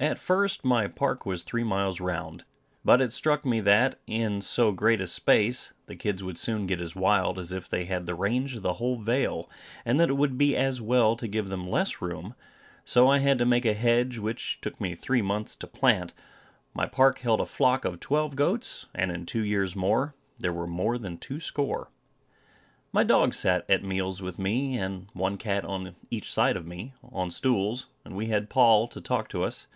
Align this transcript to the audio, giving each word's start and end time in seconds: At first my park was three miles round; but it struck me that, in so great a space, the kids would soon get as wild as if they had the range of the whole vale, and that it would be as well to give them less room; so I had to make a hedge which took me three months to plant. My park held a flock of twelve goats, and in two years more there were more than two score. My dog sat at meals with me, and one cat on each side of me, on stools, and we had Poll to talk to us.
At 0.00 0.18
first 0.18 0.66
my 0.66 0.86
park 0.86 1.24
was 1.24 1.42
three 1.42 1.64
miles 1.64 1.98
round; 1.98 2.44
but 2.84 3.00
it 3.00 3.10
struck 3.10 3.46
me 3.46 3.60
that, 3.60 3.98
in 4.06 4.42
so 4.42 4.70
great 4.70 5.00
a 5.00 5.06
space, 5.06 5.72
the 5.86 5.96
kids 5.96 6.22
would 6.22 6.36
soon 6.36 6.66
get 6.66 6.78
as 6.78 6.94
wild 6.94 7.38
as 7.38 7.52
if 7.54 7.70
they 7.70 7.86
had 7.86 8.04
the 8.04 8.14
range 8.14 8.56
of 8.56 8.62
the 8.62 8.74
whole 8.74 8.96
vale, 8.98 9.48
and 9.82 9.98
that 9.98 10.10
it 10.10 10.18
would 10.18 10.36
be 10.36 10.54
as 10.56 10.78
well 10.78 11.16
to 11.16 11.26
give 11.28 11.48
them 11.48 11.70
less 11.70 12.02
room; 12.02 12.34
so 12.84 13.08
I 13.08 13.20
had 13.20 13.38
to 13.38 13.46
make 13.46 13.64
a 13.64 13.72
hedge 13.72 14.18
which 14.18 14.60
took 14.60 14.78
me 14.78 14.94
three 14.94 15.22
months 15.22 15.56
to 15.56 15.66
plant. 15.66 16.12
My 16.74 16.84
park 16.84 17.20
held 17.20 17.40
a 17.40 17.46
flock 17.46 17.86
of 17.86 17.98
twelve 17.98 18.36
goats, 18.36 18.84
and 18.94 19.10
in 19.10 19.24
two 19.24 19.44
years 19.44 19.74
more 19.74 20.14
there 20.38 20.52
were 20.52 20.66
more 20.66 20.98
than 20.98 21.16
two 21.16 21.40
score. 21.40 21.88
My 22.92 23.04
dog 23.04 23.32
sat 23.32 23.64
at 23.70 23.82
meals 23.82 24.20
with 24.20 24.38
me, 24.38 24.76
and 24.76 25.06
one 25.14 25.38
cat 25.38 25.64
on 25.64 25.96
each 26.10 26.30
side 26.30 26.58
of 26.58 26.66
me, 26.66 26.92
on 27.10 27.30
stools, 27.30 27.86
and 28.04 28.14
we 28.14 28.26
had 28.26 28.50
Poll 28.50 28.86
to 28.88 29.00
talk 29.00 29.28
to 29.30 29.42
us. 29.44 29.66